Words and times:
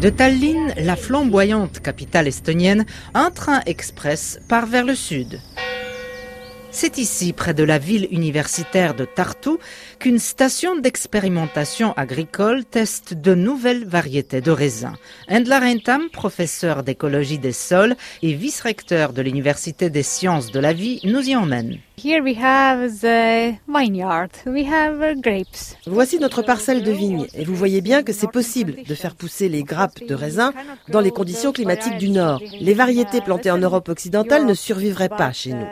De 0.00 0.10
Tallinn, 0.10 0.72
la 0.76 0.94
flamboyante 0.94 1.80
capitale 1.80 2.28
estonienne, 2.28 2.86
un 3.14 3.30
train 3.30 3.60
express 3.66 4.38
part 4.48 4.66
vers 4.66 4.84
le 4.84 4.94
sud. 4.94 5.40
C'est 6.70 6.98
ici, 6.98 7.32
près 7.32 7.54
de 7.54 7.64
la 7.64 7.78
ville 7.78 8.06
universitaire 8.12 8.94
de 8.94 9.04
Tartu, 9.04 9.56
qu'une 9.98 10.20
station 10.20 10.76
d'expérimentation 10.76 11.92
agricole 11.94 12.64
teste 12.64 13.14
de 13.14 13.34
nouvelles 13.34 13.86
variétés 13.86 14.40
de 14.40 14.52
raisins. 14.52 14.94
Endla 15.28 15.58
Rentam, 15.58 16.08
professeur 16.12 16.84
d'écologie 16.84 17.38
des 17.38 17.52
sols 17.52 17.96
et 18.22 18.34
vice-recteur 18.34 19.12
de 19.12 19.22
l'Université 19.22 19.90
des 19.90 20.04
sciences 20.04 20.52
de 20.52 20.60
la 20.60 20.72
vie, 20.72 21.00
nous 21.02 21.28
y 21.28 21.34
emmène. 21.34 21.78
Voici 25.86 26.20
notre 26.20 26.42
parcelle 26.42 26.84
de 26.84 26.92
vignes 26.92 27.26
et 27.34 27.44
vous 27.44 27.56
voyez 27.56 27.80
bien 27.80 28.04
que 28.04 28.12
c'est 28.12 28.30
possible 28.30 28.76
de 28.86 28.94
faire 28.94 29.16
pousser 29.16 29.48
les 29.48 29.64
grappes 29.64 30.04
de 30.06 30.14
raisins 30.14 30.52
dans 30.88 31.00
les 31.00 31.10
conditions 31.10 31.50
climatiques 31.50 31.98
du 31.98 32.10
Nord. 32.10 32.40
Les 32.60 32.74
variétés 32.74 33.20
plantées 33.20 33.50
en 33.50 33.58
Europe 33.58 33.88
occidentale 33.88 34.46
ne 34.46 34.54
survivraient 34.54 35.08
pas 35.08 35.32
chez 35.32 35.54
nous. 35.54 35.66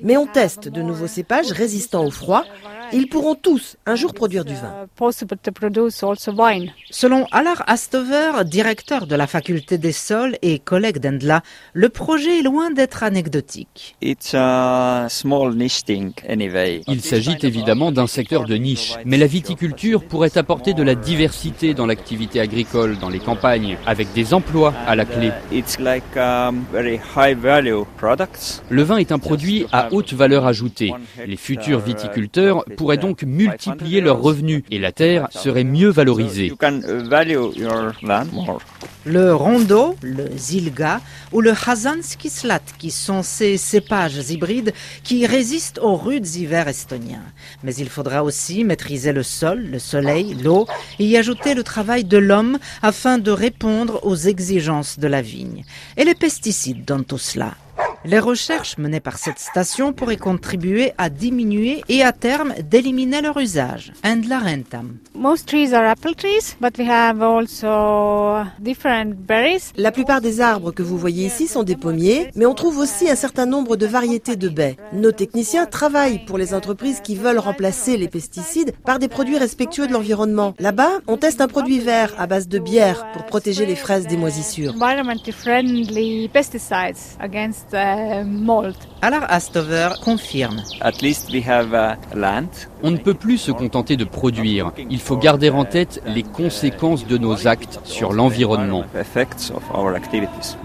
Mais 0.00 0.16
on 0.16 0.28
teste 0.28 0.68
de 0.68 0.82
nouveaux 0.82 1.08
cépages 1.08 1.50
résistants 1.50 2.06
au 2.06 2.12
froid 2.12 2.44
ils 2.92 3.08
pourront 3.08 3.34
tous 3.34 3.76
un 3.86 3.94
jour 3.94 4.14
produire 4.14 4.44
du 4.44 4.54
vin. 4.54 4.86
Selon 6.90 7.26
Alar 7.32 7.64
Astover, 7.66 8.44
directeur 8.44 9.06
de 9.06 9.16
la 9.16 9.26
faculté 9.26 9.78
des 9.78 9.92
sols 9.92 10.36
et 10.42 10.58
collègue 10.58 10.98
d'Endla, 10.98 11.42
le 11.72 11.88
projet 11.88 12.40
est 12.40 12.42
loin 12.42 12.70
d'être 12.70 13.02
anecdotique. 13.02 13.96
Il 14.00 14.16
s'agit 17.00 17.36
évidemment 17.42 17.92
d'un 17.92 18.06
secteur 18.06 18.44
de 18.44 18.56
niche, 18.56 18.94
mais 19.04 19.16
la 19.16 19.26
viticulture 19.26 20.04
pourrait 20.04 20.36
apporter 20.36 20.74
de 20.74 20.82
la 20.82 20.94
diversité 20.94 21.74
dans 21.74 21.86
l'activité 21.86 22.40
agricole 22.40 22.98
dans 22.98 23.08
les 23.08 23.20
campagnes, 23.20 23.78
avec 23.86 24.12
des 24.12 24.34
emplois 24.34 24.74
à 24.86 24.94
la 24.96 25.04
clé. 25.04 25.32
Um, 26.16 26.64
le 28.70 28.82
vin 28.82 28.96
est 28.98 29.12
un 29.12 29.18
produit 29.18 29.66
à 29.72 29.92
haute 29.92 30.12
valeur 30.12 30.46
ajoutée. 30.46 30.92
Les 31.26 31.36
futurs 31.36 31.80
viticulteurs 31.80 32.64
pourraient 32.82 32.96
donc 32.96 33.22
multiplier 33.22 34.00
leurs 34.00 34.20
revenus 34.20 34.64
et 34.72 34.80
la 34.80 34.90
terre 34.90 35.28
serait 35.30 35.62
mieux 35.62 35.90
valorisée. 35.90 36.52
Le 39.04 39.34
rondo, 39.34 39.96
le 40.02 40.26
zilga 40.36 41.00
ou 41.32 41.40
le 41.40 41.52
hazanskislat, 41.52 42.62
qui 42.78 42.90
sont 42.90 43.22
ces 43.22 43.56
cépages 43.56 44.30
hybrides 44.30 44.72
qui 45.04 45.26
résistent 45.26 45.78
aux 45.78 45.96
rudes 45.96 46.26
hivers 46.34 46.66
estoniens. 46.66 47.22
Mais 47.62 47.74
il 47.74 47.88
faudra 47.88 48.24
aussi 48.24 48.64
maîtriser 48.64 49.12
le 49.12 49.22
sol, 49.22 49.58
le 49.70 49.78
soleil, 49.78 50.34
l'eau 50.42 50.66
et 50.98 51.06
y 51.06 51.16
ajouter 51.16 51.54
le 51.54 51.62
travail 51.62 52.02
de 52.04 52.18
l'homme 52.18 52.58
afin 52.82 53.18
de 53.18 53.30
répondre 53.30 54.00
aux 54.02 54.16
exigences 54.16 54.98
de 54.98 55.06
la 55.06 55.22
vigne. 55.22 55.64
Et 55.96 56.04
les 56.04 56.16
pesticides 56.16 56.84
dans 56.84 57.02
tout 57.02 57.18
cela? 57.18 57.54
Les 58.04 58.18
recherches 58.18 58.78
menées 58.78 58.98
par 58.98 59.16
cette 59.16 59.38
station 59.38 59.92
pourraient 59.92 60.16
contribuer 60.16 60.92
à 60.98 61.08
diminuer 61.08 61.84
et 61.88 62.02
à 62.02 62.10
terme 62.10 62.52
d'éliminer 62.68 63.20
leur 63.20 63.38
usage. 63.38 63.92
And 64.04 64.22
la 64.28 64.40
rentam. 64.40 64.96
La 69.76 69.92
plupart 69.92 70.20
des 70.20 70.40
arbres 70.40 70.72
que 70.72 70.82
vous 70.82 70.98
voyez 70.98 71.26
ici 71.26 71.46
sont 71.46 71.62
des 71.62 71.76
pommiers, 71.76 72.30
mais 72.34 72.44
on 72.44 72.54
trouve 72.54 72.78
aussi 72.78 73.08
un 73.08 73.14
certain 73.14 73.46
nombre 73.46 73.76
de 73.76 73.86
variétés 73.86 74.34
de 74.34 74.48
baies. 74.48 74.76
Nos 74.92 75.12
techniciens 75.12 75.66
travaillent 75.66 76.24
pour 76.24 76.38
les 76.38 76.54
entreprises 76.54 77.00
qui 77.00 77.14
veulent 77.14 77.38
remplacer 77.38 77.96
les 77.96 78.08
pesticides 78.08 78.74
par 78.84 78.98
des 78.98 79.08
produits 79.08 79.38
respectueux 79.38 79.86
de 79.86 79.92
l'environnement. 79.92 80.54
Là-bas, 80.58 80.90
on 81.06 81.18
teste 81.18 81.40
un 81.40 81.46
produit 81.46 81.78
vert 81.78 82.12
à 82.18 82.26
base 82.26 82.48
de 82.48 82.58
bière 82.58 83.06
pour 83.12 83.26
protéger 83.26 83.64
les 83.64 83.76
fraises 83.76 84.08
des 84.08 84.16
moisissures. 84.16 84.74
Euh, 87.92 88.72
Alors 89.02 89.22
Astover 89.28 89.90
confirme. 90.02 90.62
On 92.82 92.90
ne 92.90 92.96
peut 92.96 93.14
plus 93.14 93.38
se 93.38 93.52
contenter 93.52 93.96
de 93.96 94.04
produire. 94.04 94.72
Il 94.90 95.00
faut 95.00 95.16
garder 95.16 95.50
en 95.50 95.64
tête 95.64 96.02
les 96.06 96.22
conséquences 96.22 97.06
de 97.06 97.18
nos 97.18 97.46
actes 97.46 97.80
sur 97.84 98.12
l'environnement. 98.12 98.84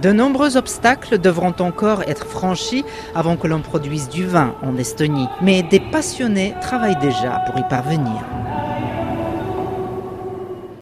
De 0.02 0.12
nombreux 0.12 0.58
obstacles 0.58 1.18
devront 1.20 1.56
encore 1.60 2.04
être 2.04 2.28
franchis 2.28 2.86
avant 3.14 3.36
que 3.36 3.48
l'on 3.48 3.62
produise 3.62 4.10
du 4.10 4.26
vin 4.26 4.56
en 4.64 4.78
Estonie. 4.78 5.28
Mais 5.42 5.64
des 5.64 5.80
passionnés 5.80 6.54
travaillent 6.62 7.00
déjà 7.00 7.44
pour 7.48 7.58
y 7.58 7.68
parvenir. 7.68 8.24